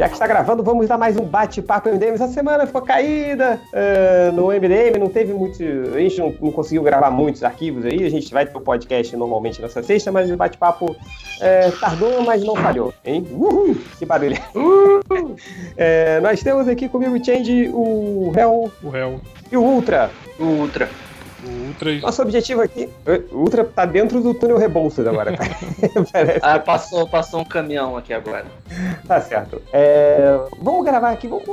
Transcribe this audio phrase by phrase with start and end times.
[0.00, 2.14] já que está gravando, vamos dar mais um bate-papo MDM.
[2.14, 5.62] Essa semana ficou caída uh, no MDM, não teve muito.
[5.62, 8.02] A gente não, não, conseguiu gravar muitos arquivos aí.
[8.02, 10.96] A gente vai ter o podcast normalmente nessa sexta, mas o bate-papo
[11.38, 13.26] é, tardou, mas não falhou, hein?
[13.30, 13.76] Uhul!
[13.98, 14.38] Que barulho!
[14.54, 15.36] Uhul.
[15.76, 18.72] É, nós temos aqui comigo o Change, o Hell.
[18.82, 19.20] O Hell.
[19.52, 20.10] E o Ultra.
[20.38, 20.88] O Ultra.
[21.44, 21.98] O Ultra...
[22.00, 22.88] Nosso objetivo aqui.
[23.32, 25.50] O Ultra tá dentro do túnel Rebouças agora, cara.
[26.42, 28.44] ah, passou, passou um caminhão aqui agora.
[29.06, 29.60] Tá certo.
[29.72, 31.44] É, vamos gravar aqui, vamos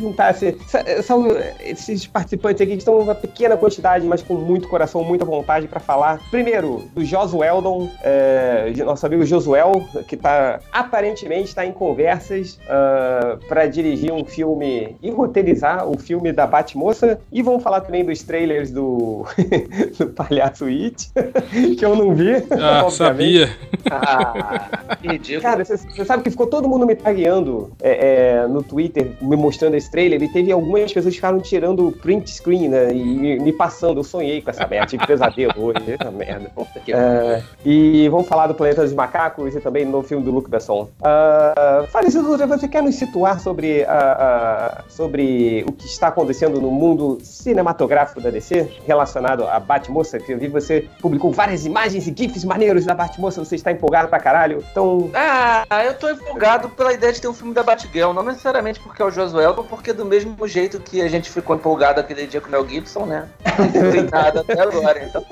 [0.00, 0.56] juntar esse,
[1.02, 1.26] são
[1.60, 5.80] esses participantes aqui que estão uma pequena quantidade, mas com muito coração, muita vontade para
[5.80, 6.20] falar.
[6.30, 13.66] Primeiro, do Josueldon, é, nosso amigo Josuel, que tá aparentemente está em conversas uh, para
[13.66, 17.20] dirigir um filme e roteirizar o filme da Batmoça.
[17.32, 19.23] E vamos falar também dos trailers do
[19.98, 21.10] do, palhaço It,
[21.78, 22.32] que eu não vi.
[22.50, 23.50] Ah, sabia.
[23.90, 25.42] Ah, ridículo.
[25.42, 29.74] Cara, você sabe que ficou todo mundo me tagueando é, é, no Twitter, me mostrando
[29.74, 33.52] esse trailer, e teve algumas pessoas que ficaram tirando print screen, né, e me, me
[33.52, 34.00] passando.
[34.00, 36.50] Eu sonhei com essa merda, tive pesadelo hoje, essa merda.
[36.88, 40.88] É, e vamos falar do Planeta dos Macacos e também no filme do Luc Besson.
[41.00, 46.70] Uh, Falecido, você quer nos situar sobre, uh, uh, sobre o que está acontecendo no
[46.70, 52.06] mundo cinematográfico da DC, relacionado relacionado à Batmoça, que eu vi você publicou várias imagens
[52.06, 54.64] e gifs maneiros da Batmoça, você está empolgado pra caralho.
[54.70, 55.10] Então.
[55.14, 59.00] Ah, eu tô empolgado pela ideia de ter um filme da Batgirl, não necessariamente porque
[59.02, 62.40] é o Josué, mas porque do mesmo jeito que a gente ficou empolgado aquele dia
[62.40, 63.28] com o Mel Gibson, né?
[63.58, 65.24] Não tem nada até agora, então.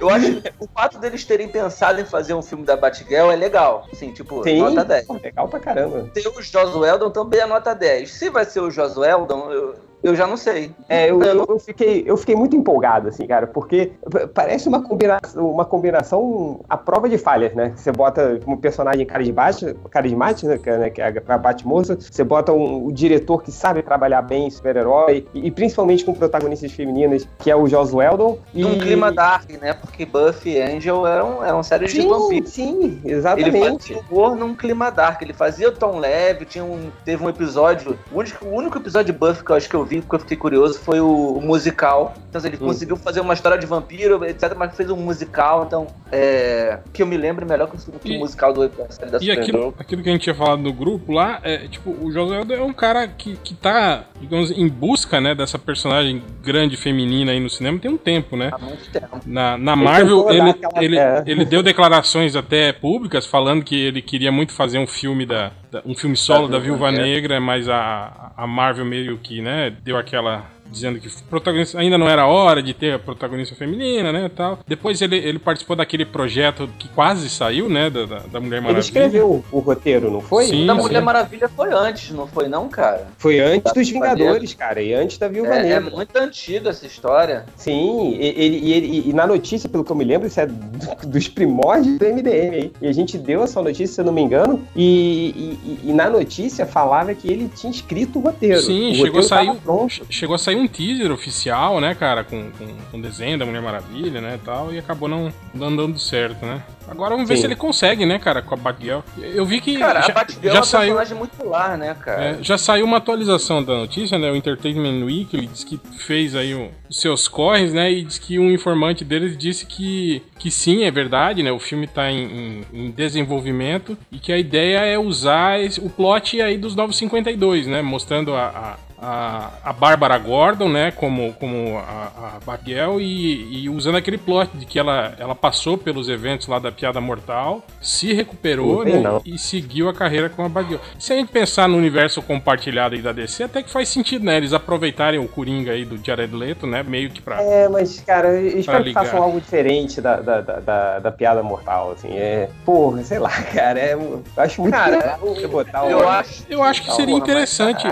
[0.00, 3.36] Eu acho que o fato deles terem pensado em fazer um filme da Batgirl é
[3.36, 3.86] legal.
[3.92, 5.08] Assim, tipo, Sim, nota 10.
[5.22, 6.10] Legal pra caramba.
[6.14, 8.10] Ter o Josueldon também é nota 10.
[8.10, 10.72] Se vai ser o Josueldon, eu, eu já não sei.
[10.88, 13.92] É, eu, eu, eu, fiquei, eu fiquei muito empolgado, assim, cara, porque
[14.34, 17.72] parece uma combinação, uma combinação à prova de falhas, né?
[17.76, 22.92] Você bota um personagem carismático, carismático né, que é a Batmoça, você bota um, um,
[22.92, 27.66] diretor que sabe trabalhar bem super-herói, e, e, principalmente com protagonistas femininas, que é o
[27.66, 28.38] Joss Whedon.
[28.54, 29.74] E um clima dark, né?
[29.74, 32.50] Porque Buffy e Angel eram, eram séries sim, de vampiros.
[32.50, 33.56] Sim, exatamente.
[33.56, 37.28] Ele fazia humor num clima dark, ele fazia o tom leve, tinha um, teve um
[37.28, 40.14] episódio, o único, o único episódio de Buffy que eu acho que eu vi, porque
[40.14, 42.14] eu fiquei curioso, foi o, o musical.
[42.28, 42.66] Então, ele hum.
[42.68, 47.06] conseguiu fazer uma história de vampiro, etc., mas fez um musical, então, é, que eu
[47.06, 50.12] me lembro melhor que o musical do da série da E aquilo, aquilo, que a
[50.12, 53.54] gente tinha falado no grupo lá, é, tipo, o José é um cara que, que
[53.54, 58.36] tá, digamos, em busca, né, dessa personagem grande feminina aí no cinema tem um tempo,
[58.36, 58.50] né?
[58.52, 59.20] Há muito tempo.
[59.26, 61.24] Na, na Marvel, ele, ele, ele, é.
[61.26, 65.52] ele deu declarações até públicas falando que ele queria muito fazer um filme da
[65.84, 70.46] um filme solo da, Viúva Negra, mas a, a Marvel meio que, né, deu aquela
[70.70, 74.60] dizendo que protagonista ainda não era hora de ter a protagonista feminina, né, tal.
[74.66, 78.70] Depois ele, ele participou daquele projeto que quase saiu, né, da, da Mulher Maravilha.
[78.70, 80.46] Ele escreveu o roteiro, não foi?
[80.46, 81.04] Sim, da Mulher sim.
[81.04, 83.08] Maravilha foi antes, não foi não, cara?
[83.18, 85.90] Foi antes dos Vingadores, cara, e antes da Viúva é, Negra.
[85.90, 87.46] É muito antiga essa história.
[87.56, 91.28] Sim, e, ele, e, e, na notícia, pelo que eu me lembro, isso é dos
[91.28, 92.72] primórdios do MDM aí.
[92.80, 96.08] E a gente deu essa notícia, se eu não me engano, e, e, e na
[96.08, 98.60] notícia falava que ele tinha escrito o roteiro.
[98.60, 102.50] Sim, o chegou, roteiro a sair, chegou a sair um teaser oficial, né, cara, com,
[102.52, 106.62] com, com desenho da Mulher Maravilha, né, tal, e acabou não, não dando certo, né.
[106.88, 107.42] Agora vamos ver Sim.
[107.42, 109.00] se ele consegue, né, cara, com a Batgirl.
[109.16, 111.96] Eu vi que cara, já, a Batgirl já é um saiu, personagem muito popular, né,
[112.00, 112.24] cara.
[112.24, 116.54] É, já saiu uma atualização da notícia, né, o Entertainment Weekly diz que fez aí
[116.54, 120.84] o, os seus corres, né, e diz que um informante deles disse que, que sim,
[120.84, 124.98] é verdade, né, o filme tá em, em, em desenvolvimento e que a ideia é
[124.98, 130.68] usar esse, o plot aí dos 952, né, mostrando a, a a, a Bárbara Gordon,
[130.68, 135.34] né, como, como a, a Bagel e, e, usando aquele plot de que ela, ela
[135.34, 140.44] passou pelos eventos lá da Piada Mortal, se recuperou né, e seguiu a carreira com
[140.44, 140.80] a Bagel.
[140.98, 144.36] Se a gente pensar no universo compartilhado aí da DC, até que faz sentido, né,
[144.36, 147.42] eles aproveitarem o Coringa aí do Jared Leto, né, meio que pra...
[147.42, 151.92] É, mas, cara, eu espero que façam algo diferente da, da, da, da, Piada Mortal,
[151.92, 152.50] assim, é...
[152.64, 154.74] Porra, sei lá, cara, é, eu acho muito...
[154.74, 157.86] Cara, eu, botar eu, acho, eu acho que seria interessante,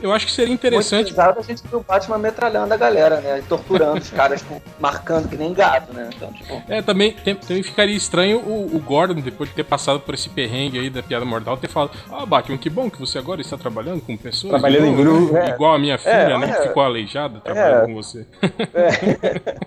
[0.00, 1.14] eu acho que seria interessante.
[1.14, 3.42] Muito a gente viu o Batman metralhando a galera, né?
[3.48, 6.10] Torturando os caras, tipo, marcando que nem gato, né?
[6.14, 6.62] Então, tipo...
[6.68, 10.78] É, também, também ficaria estranho o, o, Gordon, depois de ter passado por esse perrengue
[10.78, 14.00] aí da piada mortal, ter falado: Ah, Batman, que bom que você agora está trabalhando
[14.00, 14.52] com pessoas.
[14.52, 15.32] Trabalhando igual, em grupo.
[15.32, 15.50] Né?
[15.50, 15.54] É.
[15.54, 16.52] Igual a minha filha, é, né?
[16.52, 17.86] Que ficou aleijada trabalhando é.
[17.86, 18.26] com você.
[18.74, 19.58] É.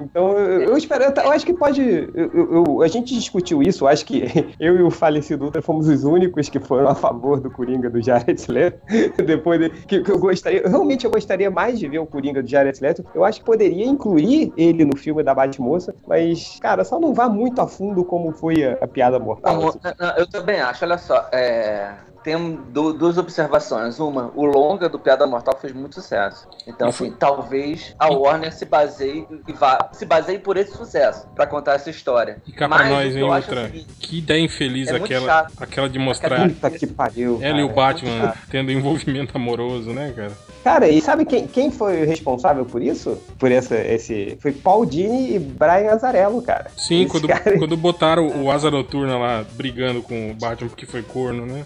[0.00, 1.82] então, eu, eu espero, eu, eu, acho que pode.
[2.14, 4.24] Eu, a gente discutiu isso, acho que
[4.58, 8.00] eu e o falecido Ultra fomos os únicos que foram a favor do Coringa do
[8.00, 8.80] Jared Leto.
[9.24, 12.48] Depois de, que, que eu gostaria, realmente eu gostaria mais de ver o Coringa do
[12.48, 13.04] Jared Leto.
[13.14, 17.28] Eu acho que poderia incluir ele no filme da Batmoça, mas, cara, só não vá
[17.28, 19.54] muito a fundo como foi a, a piada mortal.
[19.54, 21.94] Não, não, eu também acho, olha só, é...
[22.22, 23.98] tem duas observações.
[23.98, 26.48] Uma, o longa do Piada Mortal fez muito sucesso.
[26.66, 31.46] Então, assim, talvez a Warner se baseie e vá, se baseie por esse sucesso para
[31.46, 32.42] contar essa história.
[32.46, 33.66] E cá pra nós, hein, outra.
[33.66, 37.68] Assim, que ideia infeliz é aquela, aquela de mostrar Puta que pariu, ela e o
[37.68, 40.32] Batman tendo envolvimento amoroso, né, cara?
[40.64, 43.18] Cara, e sabe quem, quem foi o responsável por isso?
[43.38, 44.36] Por essa, esse.
[44.40, 46.70] Foi Paul Dini e Brian Azarello, cara.
[46.76, 47.58] Sim, quando, cara...
[47.58, 51.64] quando botaram o Asa Noturna lá brigando com o Batman porque foi corno, né?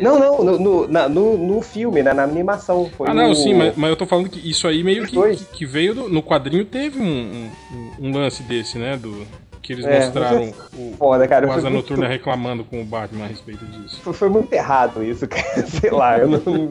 [0.00, 2.88] Não, não, no, no, na, no, no filme, né, na animação.
[2.96, 5.44] Foi ah, não, sim, mas, mas, eu tô falando que isso aí meio que, que,
[5.44, 8.96] que, veio do, no quadrinho, teve um, um, um, lance desse, né?
[8.96, 9.26] Do,
[9.62, 12.18] que eles é, mostraram é o, foda, cara, o Asa Noturna muito...
[12.18, 14.00] reclamando com o Batman a respeito disso.
[14.02, 15.66] Foi, foi muito errado isso, cara.
[15.66, 16.68] Sei lá, eu não, não,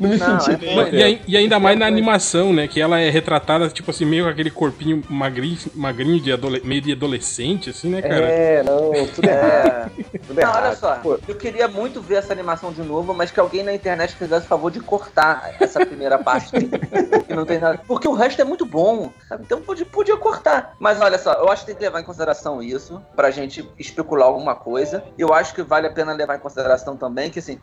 [0.00, 1.20] não me não, senti é, bem.
[1.26, 2.66] E, e, ainda mais na animação, né?
[2.66, 6.32] Que ela é retratada, tipo assim, meio com aquele corpinho magrinho, magrinho de
[6.64, 8.24] meio de adolescente, assim, né, cara?
[8.24, 9.32] É, não, tudo é.
[9.32, 9.92] errado.
[10.26, 10.64] Tudo não, errado.
[10.64, 11.18] olha só, Pô.
[11.28, 14.48] eu queria muito ver essa animação de novo, mas que alguém na internet fizesse o
[14.48, 17.78] favor de cortar essa primeira parte que não tem nada.
[17.86, 19.42] Porque o resto é muito bom, sabe?
[19.44, 20.74] Então podia, podia cortar.
[20.78, 23.68] Mas olha só, eu acho que tem que levar em consideração consideração isso, pra gente
[23.78, 25.04] especular alguma coisa.
[25.18, 27.58] Eu acho que vale a pena levar em consideração também que, assim,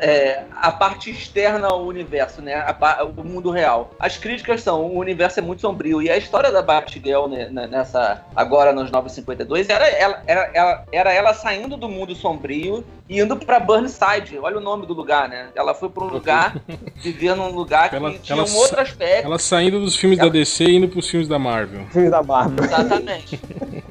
[0.00, 2.54] é, a parte externa ao universo, né?
[2.54, 3.90] A, o mundo real.
[3.98, 6.02] As críticas são, o universo é muito sombrio.
[6.02, 11.12] E a história da Batgirl né, nessa, agora nos 952, era ela, era, ela, era
[11.12, 14.38] ela saindo do mundo sombrio e indo pra Burnside.
[14.40, 15.48] Olha o nome do lugar, né?
[15.54, 16.60] Ela foi pra um lugar,
[16.96, 19.26] viver num lugar que ela, tinha um outro aspecto.
[19.26, 20.28] Ela saindo dos filmes ela...
[20.28, 21.86] da DC e indo pros filmes da Marvel.
[21.90, 22.64] Filmes da Marvel.
[22.64, 23.40] Exatamente.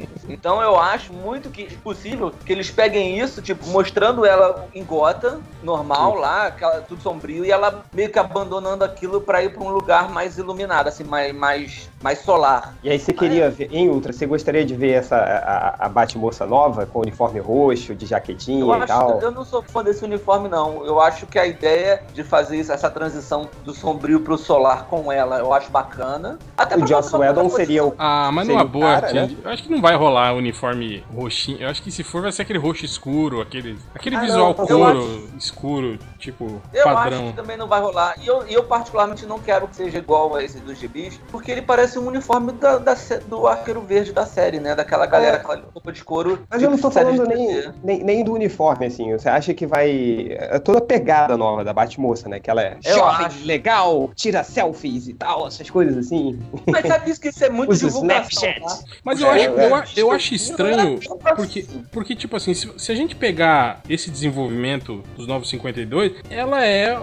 [0.45, 5.39] Então eu acho muito que possível que eles peguem isso, tipo, mostrando ela em Gota,
[5.63, 6.19] normal Sim.
[6.19, 10.07] lá, aquela, tudo sombrio, e ela meio que abandonando aquilo para ir para um lugar
[10.07, 12.75] mais iluminado, assim, mais, mais, mais solar.
[12.83, 16.45] E aí você queria ver, em Ultra, você gostaria de ver essa a, a Batmoça
[16.45, 19.19] nova, com uniforme roxo, de jaquetinha eu e acho, tal?
[19.19, 20.85] Eu não sou fã desse uniforme, não.
[20.85, 25.11] Eu acho que a ideia de fazer isso, essa transição do sombrio pro solar com
[25.11, 26.37] ela, eu acho bacana.
[26.55, 27.95] Até o Joss Whedon seria o.
[27.97, 29.35] Ah, mas numa boa, cara, né?
[29.43, 31.57] eu acho que não vai rolar uniforme roxinho.
[31.59, 34.67] Eu acho que se for vai ser aquele roxo escuro, aquele, aquele ah, visual não,
[34.67, 35.37] couro acho...
[35.39, 37.11] escuro, tipo, eu padrão.
[37.11, 38.15] Eu acho que também não vai rolar.
[38.21, 41.61] E eu, eu particularmente não quero que seja igual a esse dos gibis, porque ele
[41.61, 42.95] parece um uniforme da, da
[43.27, 44.75] do arqueiro verde da série, né?
[44.75, 45.39] Daquela galera, é.
[45.39, 46.45] aquela roupa de couro.
[46.49, 49.11] Mas eu não tô falando nem, nem, nem, do uniforme, assim.
[49.13, 50.29] Você acha que vai...
[50.31, 52.39] É toda a pegada nova da Batmoça, né?
[52.39, 53.45] Que ela é eu jovem, acho.
[53.45, 56.39] legal, tira selfies e tal, essas coisas assim.
[56.65, 58.61] Mas sabe isso que isso é muito Os Snapchat.
[58.61, 58.79] Tá?
[59.03, 60.99] Mas eu, é, acho, eu, eu acho estranho,
[61.35, 66.97] porque, porque tipo assim, se, se, a gente pegar esse desenvolvimento dos 952, ela é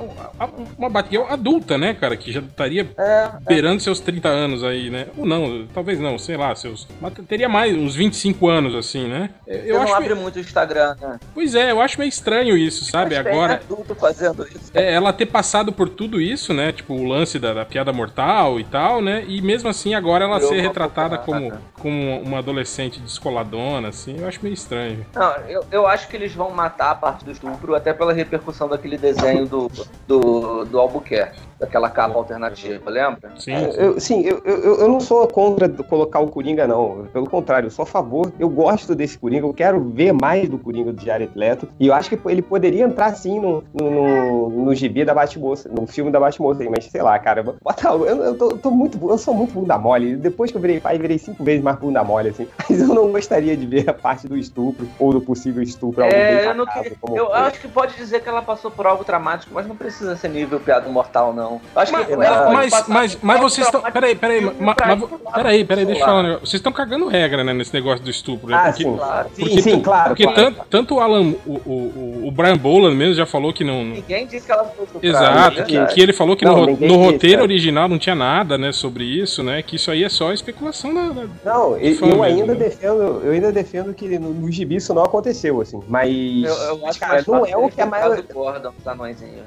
[0.78, 2.16] uma Batgirl adulta, né, cara?
[2.16, 3.80] Que já estaria é, beirando é.
[3.80, 5.06] seus 30 anos aí, né?
[5.16, 6.86] Ou não, talvez não, sei lá, seus.
[7.00, 9.30] Mas teria mais, uns 25 anos, assim, né?
[9.46, 11.20] Eu Você acho não abre muito o Instagram, né?
[11.34, 13.16] Pois é, eu acho meio estranho isso, sabe?
[13.16, 13.54] Mas Agora.
[13.54, 14.70] adulto fazendo isso.
[14.74, 16.72] É, ela ter passado por tudo isso, né?
[16.72, 19.24] Tipo, o lance da, da piada mortal e tal, né?
[19.26, 24.40] E mesmo assim, agora ela ser retratada como, como uma adolescente descoladona, assim, eu acho
[24.42, 25.06] meio estranho.
[25.14, 28.68] Não, eu, eu acho que eles vão matar a parte do estupro, até pela repercussão
[28.68, 29.70] daquele desenho do,
[30.06, 33.30] do, do Albuquerque daquela capa alternativa, lembra?
[33.36, 33.78] Sim, sim.
[33.78, 37.06] Eu, sim eu, eu, eu não sou contra colocar o Coringa, não.
[37.12, 38.32] Pelo contrário, eu sou a favor.
[38.38, 41.68] Eu gosto desse Coringa, eu quero ver mais do Coringa do Jared Leto.
[41.78, 45.68] E eu acho que ele poderia entrar, sim, no, no, no, no gibi da Batmoça,
[45.68, 47.42] no filme da Batmoça, mas sei lá, cara.
[47.42, 50.16] Bota, eu, eu, tô, tô muito, eu sou muito bunda mole.
[50.16, 52.48] Depois que eu virei pai, virei cinco vezes mais bunda mole, assim.
[52.68, 56.02] Mas eu não gostaria de ver a parte do estupro ou do possível estupro.
[56.02, 59.52] É, eu, não que, eu acho que pode dizer que ela passou por algo traumático,
[59.54, 61.60] mas não precisa ser nível piada mortal, não.
[61.74, 63.80] Acho mas, que mas, mas, mas, vocês estão.
[63.82, 66.46] Peraí, peraí, ma, ma, peraí, peraí, deixa eu falar um negócio.
[66.46, 68.48] Vocês estão cagando regra, né, nesse negócio do estupro.
[68.48, 68.56] Né?
[68.56, 69.28] Ah, porque, sim, claro.
[69.28, 70.08] Porque, sim, sim, claro.
[70.08, 70.42] Porque claro.
[70.42, 73.84] Tanto, tanto o Alan, o, o, o Brian Boland mesmo já falou que não.
[73.84, 75.64] Ninguém disse que ela foi Exato, né?
[75.64, 79.04] que, que ele falou que não, no, no roteiro original não tinha nada, né, sobre
[79.04, 79.62] isso, né?
[79.62, 81.08] Que isso aí é só especulação da.
[81.08, 82.54] da não, eu, ainda né?
[82.54, 85.80] defendo, eu ainda defendo que no, no gibi isso não aconteceu, assim.
[85.88, 86.44] Mas.
[86.44, 88.24] Eu, eu acho cara, não é o que a maioria.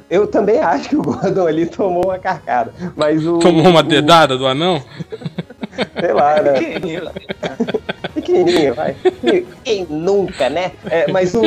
[0.10, 2.74] Eu também acho que o Gordon ali tomou uma carcada.
[2.96, 3.40] Mas o.
[3.40, 4.82] Tomou uma dedada do anão?
[6.00, 6.54] Sei lá, né?
[8.26, 8.96] Pequenininho, vai.
[9.64, 10.72] Quem nunca, né?
[10.90, 11.44] É, mas o.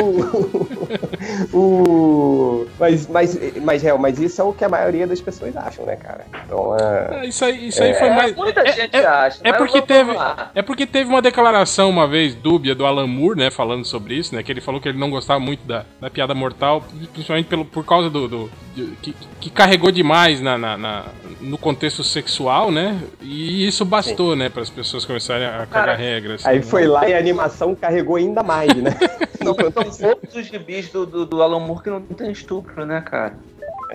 [1.53, 2.67] o.
[2.79, 5.97] Mas, mas, mas, real, mas isso é o que a maioria das pessoas acham, né,
[5.97, 6.25] cara?
[6.45, 7.27] Então, é...
[7.27, 8.37] isso aí, isso aí é, foi mais.
[8.37, 9.41] Muita é, gente é, acha.
[9.43, 10.13] É porque, teve,
[10.55, 14.35] é porque teve uma declaração uma vez dúbia do Alan Moore, né, falando sobre isso,
[14.35, 14.43] né?
[14.43, 17.85] Que ele falou que ele não gostava muito da, da piada mortal, principalmente pelo, por
[17.85, 18.29] causa do.
[18.29, 21.05] do de, que, que carregou demais na, na, na,
[21.41, 23.01] no contexto sexual, né?
[23.21, 24.39] E isso bastou, Sim.
[24.39, 26.41] né, para as pessoas começarem a cagar regras.
[26.41, 26.63] Assim, aí né?
[26.63, 28.91] foi lá e a animação carregou ainda mais, né?
[29.43, 33.01] são, são poucos os gibis do, do, do Alan Moore que não tem estupro, né,
[33.01, 33.35] cara?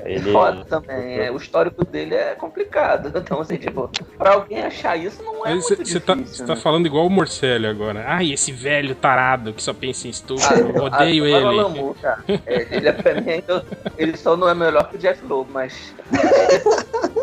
[0.06, 0.30] Ele...
[0.30, 1.20] É foda também.
[1.20, 3.12] É, o histórico dele é complicado.
[3.24, 6.86] Então, assim, tipo, pra alguém achar isso não é Você muito tá, Você tá falando
[6.86, 8.04] igual o Morcelli agora.
[8.06, 10.44] Ai, esse velho tarado que só pensa em estupro.
[10.46, 11.40] Ah, odeio ele.
[11.40, 11.96] Lamu,
[12.46, 13.66] é, ele é pra mim ainda.
[13.98, 15.94] Ele só não é melhor que o Jeff Lowe, mas.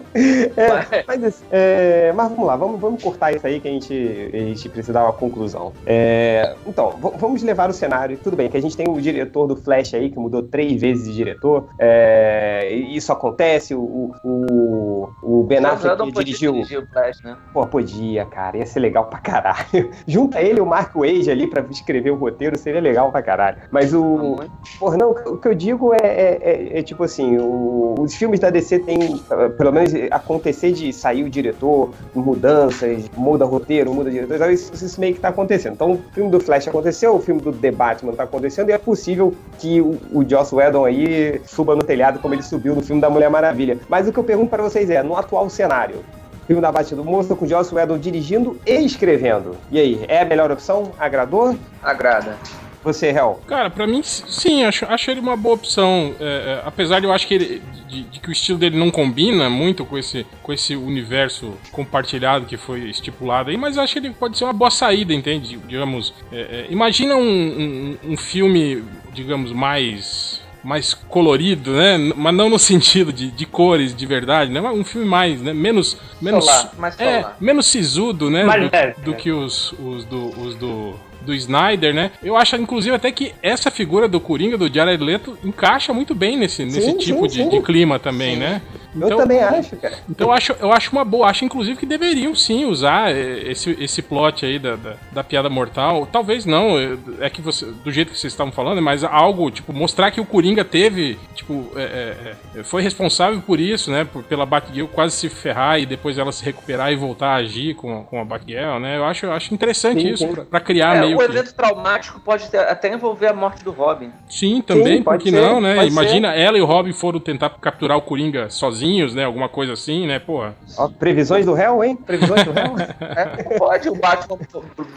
[0.13, 4.37] É, mas, é, mas, vamos lá, vamos, vamos cortar isso aí que a gente, a
[4.37, 5.71] gente precisa dar uma conclusão.
[5.85, 8.17] É, então, vamos levar o cenário.
[8.17, 11.05] Tudo bem, que a gente tem o diretor do Flash aí, que mudou três vezes
[11.05, 11.69] de diretor.
[11.79, 16.53] É, isso acontece, o, o, o Ben Affleck dirigiu.
[16.53, 17.37] o Flash, né?
[17.53, 19.91] Pô, podia, cara, ia ser legal pra caralho.
[20.05, 23.57] Junta ele e o Mark Wade ali pra escrever o roteiro, seria legal pra caralho.
[23.71, 24.37] Mas o.
[24.79, 28.39] Porra, não, o que eu digo é, é, é, é tipo assim, o, os filmes
[28.39, 29.17] da DC têm,
[29.57, 34.99] pelo menos acontecer de sair o diretor, mudanças, muda roteiro, muda diretor, então isso, isso
[34.99, 35.73] meio que tá acontecendo.
[35.73, 38.77] Então, o filme do Flash aconteceu, o filme do The Batman tá acontecendo, e é
[38.77, 43.01] possível que o, o Joss Whedon aí suba no telhado como ele subiu no filme
[43.01, 43.79] da Mulher Maravilha.
[43.89, 46.03] Mas o que eu pergunto para vocês é, no atual cenário,
[46.47, 49.55] filme da Batida do Monstro com Joss Whedon dirigindo e escrevendo.
[49.71, 50.91] E aí, é a melhor opção?
[50.99, 51.55] Agradou?
[51.81, 52.37] Agrada.
[52.83, 53.39] Você, Hel?
[53.47, 56.15] Cara, para mim, sim, acho, acho ele uma boa opção.
[56.19, 57.61] É, é, apesar de eu acho que ele.
[57.87, 62.45] De, de, que o estilo dele não combina muito com esse, com esse universo compartilhado
[62.45, 65.57] que foi estipulado aí, mas acho que ele pode ser uma boa saída, entende?
[65.67, 68.83] Digamos, é, é imagina um, um, um filme,
[69.13, 71.97] digamos, mais mais colorido, né?
[72.15, 74.61] Mas não no sentido de, de cores de verdade, né?
[74.61, 75.53] Um filme mais, né?
[75.53, 76.45] Menos menos
[76.77, 78.45] mais é, menos sisudo, né?
[78.45, 80.95] Do, do, que os, os do os do
[81.25, 82.11] do Snyder, né?
[82.23, 86.37] Eu acho, inclusive, até que essa figura do Coringa, do Jared Leto, encaixa muito bem
[86.37, 87.49] nesse, nesse sim, tipo sim, de, sim.
[87.49, 88.61] de, clima também, né?
[88.95, 89.95] Então, eu também acho, cara.
[90.09, 91.27] Então eu acho, eu acho uma boa.
[91.27, 96.05] Acho, inclusive, que deveriam sim usar esse, esse plot aí da, da, da piada mortal.
[96.11, 96.75] Talvez não,
[97.19, 97.65] é que você.
[97.65, 101.71] Do jeito que vocês estavam falando, mas algo, tipo, mostrar que o Coringa teve, tipo,
[101.75, 104.03] é, é, é foi responsável por isso, né?
[104.03, 107.75] Por, pela Batgirl quase se ferrar e depois ela se recuperar e voltar a agir
[107.75, 108.97] com, com a Batgirl, né?
[108.97, 110.33] Eu acho, eu acho interessante sim, isso, sim.
[110.33, 111.17] Pra, pra, criar é, meio.
[111.17, 111.53] O evento que...
[111.53, 114.11] traumático pode ter, até envolver a morte do Robin.
[114.29, 115.87] Sim, também, sim, porque não, né?
[115.87, 116.39] Imagina ser.
[116.39, 119.23] ela e o Robin foram tentar capturar o Coringa sozinhos sozinhos, né?
[119.23, 120.19] Alguma coisa assim, né?
[120.19, 120.55] Porra.
[120.77, 121.95] Ó, previsões do réu, hein?
[121.95, 122.75] Previsões do réu.
[122.99, 124.37] é, pode, o Batman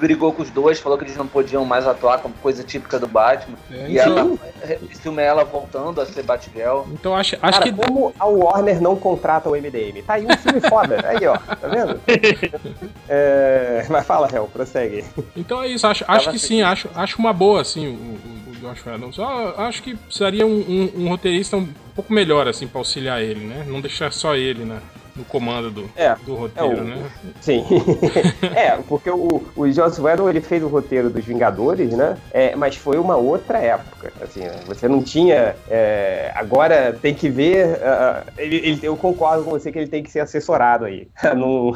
[0.01, 3.07] brigou com os dois, falou que eles não podiam mais atuar como coisa típica do
[3.07, 3.57] Batman.
[3.71, 4.37] É, e ela,
[4.91, 6.85] esse filme é ela voltando a ser Batgirl.
[6.93, 7.73] Então acho, acho Cara, que.
[7.73, 10.03] Como a Warner não contrata o MDM?
[10.07, 10.99] Tá aí um filme foda.
[11.07, 12.01] Aí, ó, tá vendo?
[13.09, 13.87] é...
[13.89, 15.05] Mas fala, réu, prossegue.
[15.37, 18.35] Então é isso, acho, acho que sim, acho, acho uma boa, assim, o, o
[18.65, 19.13] Josh Whedon.
[19.13, 23.45] Só acho que precisaria um, um, um roteirista um pouco melhor, assim, pra auxiliar ele,
[23.47, 23.65] né?
[23.69, 24.81] Não deixar só ele, né?
[25.17, 27.11] no comando do, é, do roteiro, é o, né?
[27.41, 27.65] Sim.
[28.55, 32.17] é, porque o, o Joss Whedon, ele fez o roteiro dos Vingadores, né?
[32.33, 34.57] É, mas foi uma outra época, assim, né?
[34.67, 35.55] você não tinha...
[35.69, 37.77] É, agora tem que ver...
[37.77, 41.07] Uh, ele, ele, eu concordo com você que ele tem que ser assessorado aí.
[41.37, 41.73] não,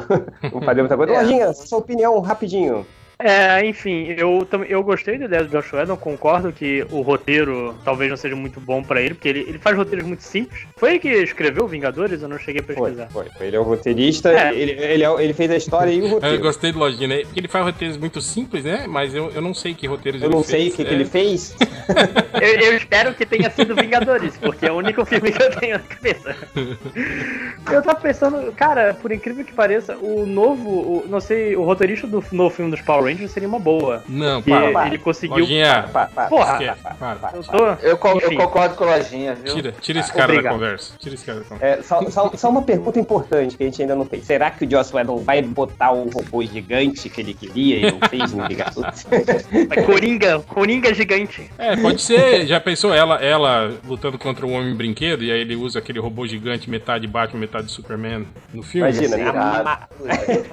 [0.51, 1.13] não fazer muita coisa.
[1.13, 1.21] É.
[1.21, 2.85] Lojinha, sua opinião, rapidinho.
[3.21, 8.09] É, enfim, eu, eu gostei da ideia do Josh Whedon, concordo que o roteiro talvez
[8.09, 10.65] não seja muito bom para ele, porque ele, ele faz roteiros muito simples.
[10.77, 12.21] Foi ele que escreveu Vingadores?
[12.21, 13.09] Eu não cheguei a pesquisar.
[13.09, 13.47] Foi, foi.
[13.47, 14.55] Ele é o roteirista, é.
[14.55, 16.35] Ele, ele, é ele, fez a história e o roteiro.
[16.37, 17.21] Eu gostei do Lojinha, né?
[17.23, 18.85] Porque ele faz roteiros muito simples, né?
[18.87, 20.49] Mas eu, eu não sei que roteiros eu ele fez.
[20.49, 20.85] Eu não sei o que, é.
[20.85, 21.57] que ele fez.
[22.41, 25.73] eu, eu, espero que tenha sido Vingadores, porque é o único filme que eu tenho
[25.73, 26.37] na cabeça.
[27.69, 32.07] eu tava pensando, cara, por incrível que pareça, o novo, o, não sei, o roteirista
[32.07, 34.03] do novo filme dos Power Rangers seria uma boa.
[34.07, 34.87] Não, para, para.
[34.87, 35.39] Ele conseguiu.
[35.39, 35.89] Lojinha.
[35.91, 37.57] Para, para, Porra, para, para, eu, tô...
[37.57, 39.55] eu, eu, concordo com a Lojinha, viu?
[39.55, 40.43] Tira, tira esse cara Obrigado.
[40.43, 40.93] da conversa.
[40.99, 41.79] Tira esse cara da conversa.
[41.79, 44.25] É, só, só, só, uma pergunta importante que a gente ainda não fez.
[44.25, 47.99] Será que o Joss Whedon vai botar o robô gigante que ele queria e não
[48.07, 49.07] fez no Vingadores?
[49.85, 51.49] Coringa, Coringa gigante.
[51.57, 52.45] É, pode ser.
[52.45, 56.27] Já pensou ela, ela lutando contra o Homem Brinquedo e aí ele usa aquele robô
[56.27, 58.89] gigante, metade Batman, metade Superman no filme?
[58.91, 59.79] Imagina, né?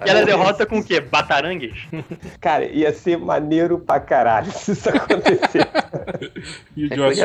[0.05, 1.01] E ela derrota com o quê?
[1.01, 1.77] Batarangues?
[2.47, 5.67] Cara, ia ser maneiro pra caralho se isso acontecer.
[6.77, 7.19] e, o Josh,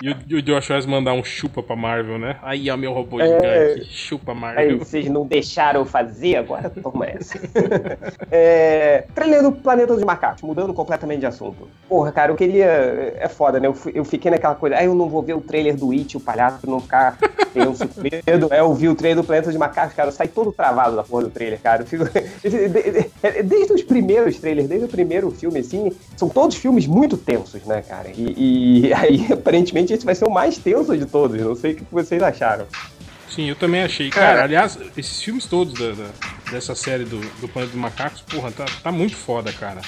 [0.00, 2.36] e, o, e o Josh Wes mandar um chupa pra Marvel, né?
[2.42, 3.26] Aí, ó, meu robô é...
[3.26, 4.60] gigante, chupa Marvel.
[4.60, 7.40] Aí, vocês não deixaram fazer, agora toma essa.
[8.30, 9.04] é...
[9.12, 11.68] Trailer do Planeta dos Macacos, mudando completamente de assunto.
[11.88, 13.16] Porra, cara, eu queria...
[13.18, 13.66] É foda, né?
[13.66, 16.20] Eu, eu fiquei naquela coisa, aí eu não vou ver o trailer do It, o
[16.20, 17.18] palhaço, não ficar
[17.52, 18.48] tenso, medo.
[18.52, 21.02] É, eu vi o trailer do Planeta dos Macacos, cara, eu saí todo travado da
[21.02, 21.82] porra do trailer, cara.
[21.82, 22.04] Eu fico...
[23.44, 27.82] Desde os primeiros trailers, desde o primeiro filme, assim, são todos filmes muito tensos, né,
[27.82, 28.10] cara?
[28.14, 31.40] E, e aí, aparentemente, esse vai ser o mais tenso de todos.
[31.40, 32.66] Não sei o que vocês acharam.
[33.34, 34.10] Sim, eu também achei.
[34.10, 36.10] Cara, Cara aliás, esses filmes todos da, da,
[36.50, 39.80] dessa série do, do Planeta dos Macacos, porra, tá, tá muito foda, cara.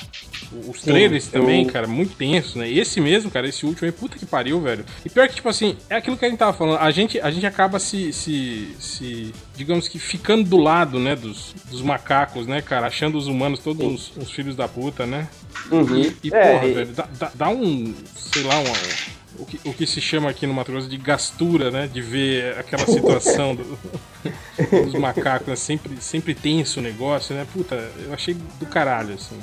[0.66, 1.70] Os trailers Sim, também, eu...
[1.70, 2.70] cara, muito tenso, né?
[2.70, 4.84] Esse mesmo, cara, esse último aí, puta que pariu, velho.
[5.04, 7.30] E pior que, tipo assim, é aquilo que a gente tava falando, a gente, a
[7.30, 12.62] gente acaba se, se, se digamos que, ficando do lado, né, dos, dos macacos, né,
[12.62, 15.28] cara, achando os humanos todos uns, uns, filhos da puta, né?
[15.70, 15.96] Uhum.
[15.96, 16.72] E, e é, porra, e...
[16.72, 18.72] velho, dá, dá, dá um, sei lá, um
[19.38, 21.86] o que, o que se chama aqui no Mato Grosso de gastura, né?
[21.86, 23.78] De ver aquela situação do,
[24.84, 25.56] dos macacos, né?
[25.56, 27.46] sempre, sempre tenso o negócio, né?
[27.52, 29.38] Puta, eu achei do caralho, assim.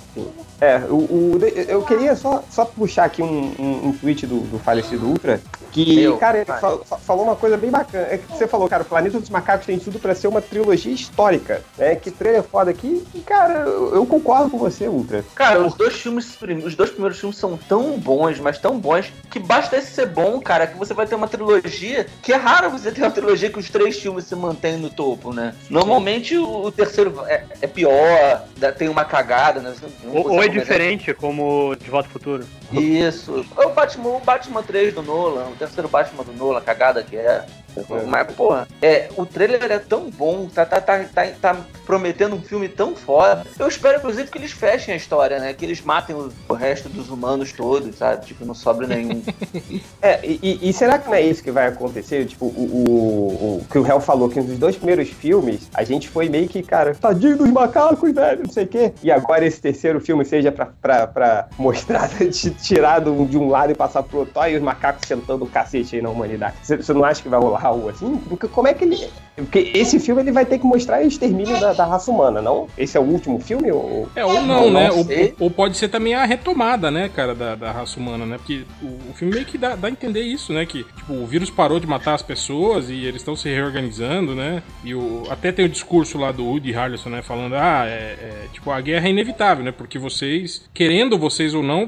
[0.60, 4.60] É, o, o eu queria só, só puxar aqui um, um, um tweet do, do
[4.60, 5.42] falecido Ultra,
[5.72, 8.08] que, Meu, cara, ele fal, falou uma coisa bem bacana.
[8.10, 10.92] É que você falou, cara, o Planeta dos Macacos tem tudo para ser uma trilogia
[10.92, 11.96] histórica, né?
[11.96, 13.06] Que trailer foda aqui.
[13.16, 15.24] E, cara, eu, eu, concordo com você, Ultra.
[15.34, 19.40] Cara, os dois filmes, os dois primeiros filmes são tão bons, mas tão bons, que
[19.40, 22.92] basta esse ser bom, cara, que você vai ter uma trilogia, que é raro você
[22.92, 25.01] ter uma trilogia que os três filmes se mantêm no topo,
[25.34, 25.56] né?
[25.70, 28.46] Normalmente o, o terceiro é, é, pior,
[28.78, 29.74] tem uma cagada, né?
[30.06, 32.46] Ou, ou é diferente, como De Volta ao Futuro.
[32.72, 33.46] Isso.
[33.58, 37.46] O Batman, o Batman 3 do Nolan, o terceiro Batman do Nolan, cagada que é.
[37.76, 38.04] É.
[38.06, 41.58] Mas, porra, é, o trailer é tão bom, tá, tá, tá, tá, tá
[41.92, 43.46] prometendo um filme tão foda.
[43.60, 45.54] Eu espero, inclusive, que eles fechem a história, né?
[45.54, 48.26] Que eles matem o, o resto dos humanos todos, sabe?
[48.26, 49.22] Tipo, não sobre nenhum.
[50.02, 52.26] é, e, e, será que não é isso que vai acontecer?
[52.28, 56.08] Tipo, o, o, o que o Hell falou, que nos dois primeiros filmes, a gente
[56.08, 58.94] foi meio que, cara, tadinho dos macacos, velho, não sei o quê.
[59.04, 62.10] E agora esse terceiro filme seja pra, pra, pra mostrar,
[62.64, 66.02] tirar de um lado e passar pro outro, e os macacos sentando o cacete aí
[66.02, 66.56] na humanidade.
[66.64, 68.16] Você não acha que vai rolar algo assim?
[68.54, 69.10] Como é que ele.
[69.36, 72.68] Porque esse filme ele vai ter que mostrar o extermínio da, da raça humana, não?
[72.78, 73.72] Esse é o último filme?
[73.72, 74.10] Ou...
[74.16, 74.92] É, ou não, ou né?
[74.92, 75.06] Ou,
[75.40, 78.38] ou, pode ser também a retomada, né, cara, da, da raça humana, né?
[78.38, 80.66] Porque o, o filme meio que dá, dá a entender isso, né?
[80.66, 84.64] Que tipo, o vírus parou de matar as pessoas e eles estão se reorganizando, né?
[84.84, 87.22] E o, até tem o discurso lá do Woody Harrelson, né?
[87.22, 89.72] Falando, ah, é, é, tipo, a guerra é inevitável, né?
[89.72, 91.88] Porque vocês, querendo vocês ou não,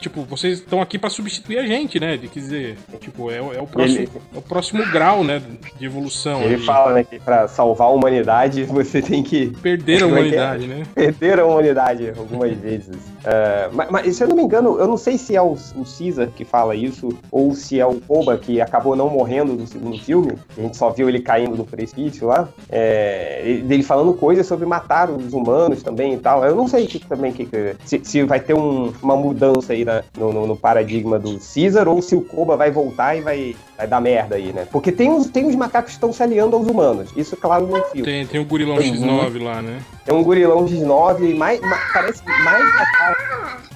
[0.00, 2.16] tipo, vocês estão aqui para substituir a gente, né?
[2.16, 4.10] De, quer dizer, tipo, é, é, o próximo, ele...
[4.34, 5.42] é o próximo grau, né?
[5.78, 6.42] De evolução.
[6.42, 9.48] Ele fala, né, que pra salvar a humanidade você tem que.
[9.62, 10.04] Perder a é é?
[10.06, 10.82] humanidade, né?
[10.94, 12.96] Perder a humanidade algumas vezes.
[12.96, 15.84] Uh, mas, mas, se eu não me engano, eu não sei se é o, o
[15.84, 19.98] Caesar que fala isso, ou se é o Koba que acabou não morrendo no segundo
[19.98, 20.32] filme.
[20.56, 22.48] A gente só viu ele caindo do precipício lá.
[22.70, 26.44] É, ele falando coisas sobre matar os humanos também e tal.
[26.44, 27.48] Eu não sei que, também que,
[27.84, 31.88] se, se vai ter um, uma mudança aí na, no, no, no, paradigma do Caesar
[31.88, 34.66] ou se o Koba vai voltar e vai, vai dar merda aí, né?
[34.70, 37.10] Porque tem uns, tem uns macacos que estão se aliando aos humanos.
[37.16, 38.02] Isso, claro, no filme.
[38.02, 38.76] Tem, tem o gorilão
[39.06, 39.80] X9 lá, né?
[40.04, 42.64] Tem um gorilão X9, mais, mais, parece mais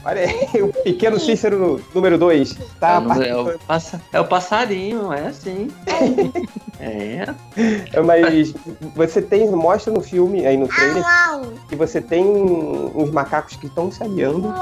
[0.02, 2.56] Olha aí, o pequeno Cícero número 2.
[2.78, 5.68] Tá é, é, o passa, é o passarinho, é assim.
[6.80, 7.26] é.
[7.94, 8.00] é.
[8.00, 8.54] Mas
[8.94, 11.04] você tem, mostra no filme, aí no trailer,
[11.68, 14.54] que você tem uns macacos que estão se aliando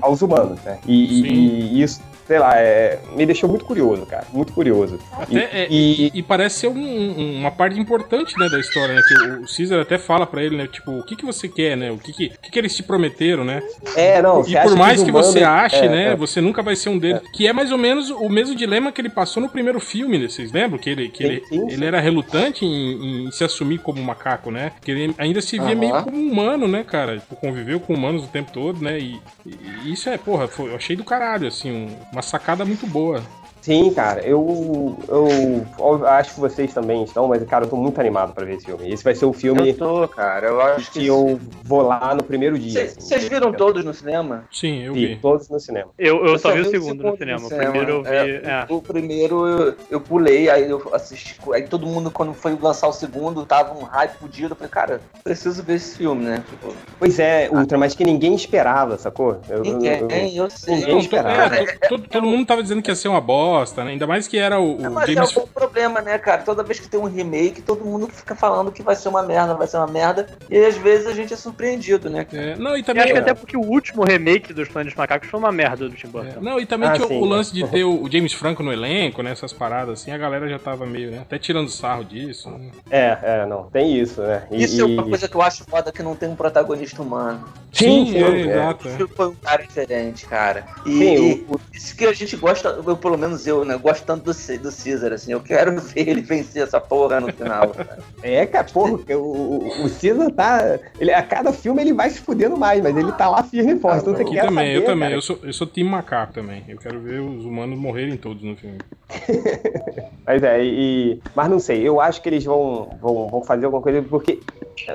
[0.00, 0.78] aos humanos, né?
[0.86, 4.24] E, e, e isso sei lá, é, me deixou muito curioso, cara.
[4.32, 5.00] Muito curioso.
[5.18, 9.02] Até, e, é, e, e, parece ser um, uma parte importante, né, da história, né?
[9.02, 10.68] Que o Caesar até fala para ele, né?
[10.68, 11.90] Tipo, o que, que você quer, né?
[11.90, 13.60] O que, que, que, que eles te prometeram, né?
[13.96, 14.46] É, não.
[14.46, 16.12] E por mais que, você ache, é, né?
[16.12, 16.16] É.
[16.16, 17.20] Você nunca vai ser um deles.
[17.20, 17.36] É.
[17.36, 20.28] Que é mais ou menos o mesmo dilema que ele passou no primeiro filme, né?
[20.28, 20.78] Vocês lembram?
[20.78, 24.70] Que ele, que ele, ele era relutante em, em, se assumir como macaco, né?
[24.80, 27.18] Que ele ainda se via meio como humano, né, cara?
[27.18, 29.00] Tipo, conviveu com humanos o tempo todo, né?
[29.00, 32.86] E, e isso é, porra, foi, eu achei do caralho, assim, um, uma sacada muito
[32.86, 33.22] boa.
[33.60, 38.32] Sim, cara, eu, eu acho que vocês também estão, mas, cara, eu tô muito animado
[38.32, 38.90] pra ver esse filme.
[38.90, 39.70] Esse vai ser o filme.
[39.70, 41.00] Eu tô, cara, eu acho que.
[41.00, 42.88] que eu vou lá no primeiro dia.
[42.88, 44.44] Vocês assim, viram todos no cinema?
[44.50, 45.16] Sim, eu vi.
[45.16, 45.90] todos no cinema.
[45.98, 47.46] Eu, eu só vi o segundo no cinema.
[47.46, 48.08] O primeiro eu vi.
[48.08, 48.66] É, é.
[48.68, 51.38] O primeiro eu, eu, pulei, aí eu assisti.
[51.52, 54.52] Aí todo mundo, quando foi lançar o segundo, tava um hype fudido.
[54.52, 56.42] Eu falei, cara, preciso ver esse filme, né?
[56.48, 56.74] Tipo...
[56.98, 59.40] Pois é, Ultra, mas que ninguém esperava, sacou?
[59.48, 60.76] Eu, ninguém, eu, eu, eu sei.
[60.76, 61.56] Ninguém esperava.
[61.56, 63.92] É, todo, todo mundo tava dizendo que ia ser uma bosta bosta, né?
[63.92, 65.36] Ainda mais que era o, o mas James...
[65.36, 66.42] é o problema, né, cara?
[66.42, 69.54] Toda vez que tem um remake, todo mundo fica falando que vai ser uma merda,
[69.54, 70.26] vai ser uma merda.
[70.48, 72.26] E às vezes a gente é surpreendido, né?
[72.32, 73.04] É, não, e também...
[73.04, 76.08] acho que até porque o último remake dos Planos Macacos foi uma merda do Tim
[76.08, 76.38] Burton.
[76.38, 78.62] É, não, e também ah, que sim, o, o, lance de ter o, James Franco
[78.62, 79.30] no elenco, né?
[79.30, 81.18] Essas paradas assim, a galera já tava meio, né?
[81.20, 82.50] Até tirando sarro disso.
[82.50, 82.70] Né?
[82.90, 83.64] É, é, não.
[83.64, 84.44] Tem isso, né?
[84.50, 87.44] E, isso é uma coisa que eu acho foda que não tem um protagonista humano.
[87.72, 88.88] Sim, sim, é, exato.
[88.88, 90.66] O foi um cara diferente, cara.
[90.84, 91.60] E, sim, o...
[91.72, 93.76] isso que a gente gosta, eu, pelo menos eu, né?
[93.76, 95.32] Gosto tanto do, do Caesar, assim.
[95.32, 97.68] Eu quero ver ele vencer essa porra no final.
[97.70, 97.98] Cara.
[98.22, 100.78] É, cara, porra, o, o Caesar tá.
[100.98, 103.78] Ele, a cada filme ele vai se fudendo mais, mas ele tá lá firme e
[103.78, 104.02] forte.
[104.02, 105.08] Então você quer também, saber, eu também.
[105.08, 105.14] Cara.
[105.14, 106.64] Eu sou, eu sou time macaco também.
[106.68, 108.78] Eu quero ver os humanos morrerem todos no filme.
[110.26, 111.20] mas é, e.
[111.34, 114.40] Mas não sei, eu acho que eles vão, vão, vão fazer alguma coisa, porque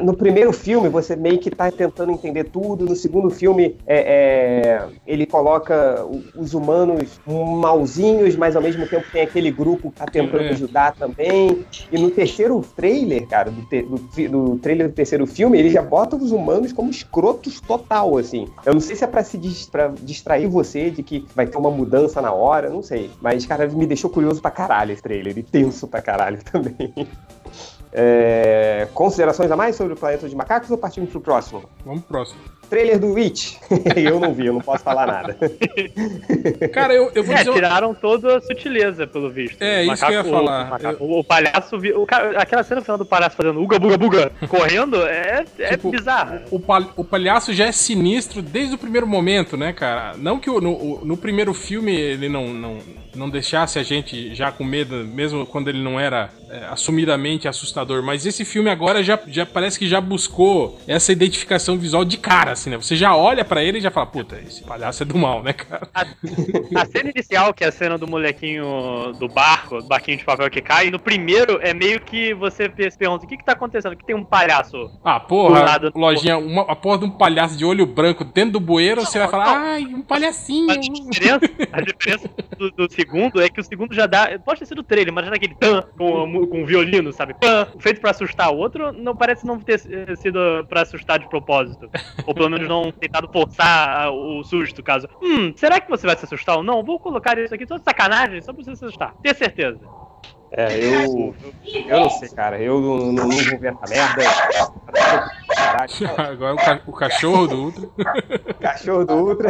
[0.01, 4.87] no primeiro filme você meio que tá tentando entender tudo, no segundo filme é, é,
[5.05, 10.43] ele coloca os humanos malzinhos, mas ao mesmo tempo tem aquele grupo que tá tentando
[10.43, 10.49] é.
[10.49, 11.65] ajudar também.
[11.91, 15.81] E no terceiro trailer, cara, do, te, do, do, trailer do terceiro filme, ele já
[15.81, 18.47] bota os humanos como escrotos total, assim.
[18.65, 19.37] Eu não sei se é pra, se
[19.71, 23.09] pra distrair você de que vai ter uma mudança na hora, não sei.
[23.21, 26.93] Mas, cara, me deixou curioso pra caralho esse trailer, e tenso pra caralho também.
[27.97, 31.63] É, considerações a mais sobre o Planeta de Macacos ou partimos pro próximo?
[31.85, 32.41] Vamos pro próximo.
[32.69, 33.55] Trailer do Witch.
[33.95, 35.37] eu não vi, eu não posso falar nada.
[36.73, 37.53] Cara, eu, eu vou é, dizer.
[37.53, 39.61] tiraram toda a sutileza, pelo visto.
[39.61, 40.65] É, o isso macaco, que eu ia falar.
[40.65, 41.11] O, macaco, eu...
[41.19, 41.75] o palhaço.
[41.75, 45.91] O cara, aquela cena final do palhaço fazendo uga, buga, buga, correndo, é, é tipo,
[45.91, 46.39] bizarro.
[46.51, 46.61] O,
[46.97, 50.13] o palhaço já é sinistro desde o primeiro momento, né, cara?
[50.17, 52.77] Não que no, no primeiro filme ele não, não,
[53.15, 58.03] não deixasse a gente já com medo, mesmo quando ele não era é, assumidamente assustador,
[58.03, 62.54] mas esse filme agora já, já parece que já buscou essa identificação visual de cara
[62.55, 62.77] assim, né?
[62.77, 65.53] Você já olha para ele e já fala, puta, esse palhaço é do mal, né,
[65.53, 65.87] cara?
[65.93, 66.01] A,
[66.81, 70.49] a, cena inicial, que é a cena do molequinho do barco, do barquinho de papel
[70.49, 73.95] que cai, no primeiro é meio que você se pergunta, o que que tá acontecendo?
[73.95, 74.91] Que tem um palhaço.
[75.03, 79.01] Ah, porra, lojinha, uma, a porra de um palhaço de olho branco dentro do bueiro,
[79.01, 79.65] não, você vai falar, não.
[79.67, 80.71] ai, um palhacinho.
[80.71, 81.39] A diferença,
[81.71, 85.13] a diferença do, do, segundo é que o segundo já dá, pode ter sido trailer,
[85.13, 87.33] mas já dá aquele tan com, com violino, sabe?
[87.33, 91.89] Pan, feito pra assustar o outro, não parece não ter sido pra assustar de propósito.
[92.25, 95.07] Ou pelo menos não tentado forçar o susto, caso.
[95.21, 96.83] Hum, será que você vai se assustar ou não?
[96.83, 99.15] Vou colocar isso aqui só de sacanagem, só pra você se assustar.
[99.21, 99.79] Ter certeza.
[100.51, 101.35] É, eu.
[101.87, 102.61] Eu não sei, cara.
[102.61, 104.23] Eu não, não, não vou ver essa merda.
[106.17, 107.89] Agora o, ca o, cachorro do Ultra.
[108.61, 109.49] cachorro do Ultra.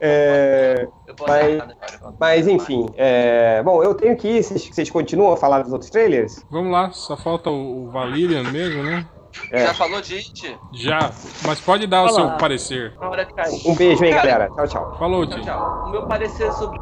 [0.00, 0.88] é,
[1.28, 1.62] mas,
[2.18, 2.86] mas, enfim.
[2.96, 4.42] É, bom, eu tenho que ir.
[4.42, 6.44] Vocês, vocês continuam a falar dos outros trailers?
[6.50, 9.06] Vamos lá, só falta o, o mesmo, né?
[9.50, 9.66] É.
[9.66, 10.58] Já falou de gente?
[10.72, 11.10] Já,
[11.46, 12.10] mas pode dar Olá.
[12.10, 12.96] o seu parecer.
[13.64, 14.48] Um beijo, hein, galera.
[14.54, 14.96] Tchau, tchau.
[14.98, 15.84] Falou, tchau, tchau.
[15.86, 16.78] O meu parecer sobre